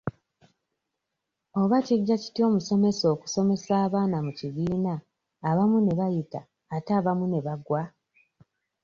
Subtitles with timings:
[1.61, 4.93] Oba kijja kitya omusomesa okusomesa abaana mu kibiina
[5.49, 6.41] abamu ne bayita
[6.75, 7.81] ate abamu ne bagwa?